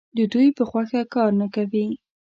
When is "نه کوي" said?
1.41-1.85